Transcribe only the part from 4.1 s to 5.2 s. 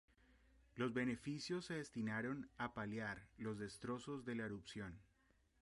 de la erupción.